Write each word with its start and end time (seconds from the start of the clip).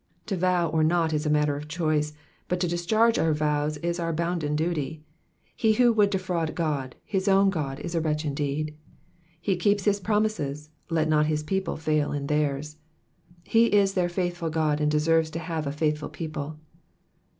To 0.25 0.35
vow 0.35 0.67
or 0.67 0.83
not 0.83 1.13
is 1.13 1.27
a 1.27 1.29
matter 1.29 1.55
of 1.55 1.67
choice, 1.67 2.13
but 2.47 2.59
to 2.61 2.67
discharge 2.67 3.19
our 3.19 3.33
vows 3.35 3.77
is 3.85 3.99
our 3.99 4.11
bounden 4.11 4.55
duty. 4.55 5.03
He 5.55 5.73
who 5.73 5.93
would 5.93 6.09
defraud 6.09 6.55
God, 6.55 6.95
his 7.05 7.27
own 7.27 7.51
God, 7.51 7.77
18 7.79 7.97
a 7.97 8.01
wretch 8.01 8.25
indeed. 8.25 8.73
He 9.39 9.55
keeps 9.55 9.83
his 9.83 9.99
promises, 9.99 10.71
let 10.89 11.07
not 11.07 11.27
his 11.27 11.43
people 11.43 11.77
fail 11.77 12.11
in 12.13 12.23
Digitized 12.23 12.27
by 12.27 12.33
VjOOQIC 12.33 12.39
PSALM 12.41 12.49
THE 12.49 12.59
SEVEXTT 12.65 12.65
SIXTH. 12.65 13.53
403 13.53 13.53
theirs. 13.53 13.53
He 13.53 13.65
is 13.83 13.93
their 13.93 14.09
faithful 14.09 14.49
God 14.49 14.81
and 14.81 14.91
deserves 14.91 15.29
to 15.29 15.37
have 15.39 15.67
a 15.67 15.71
faithful 15.71 16.09
people. 16.09 16.57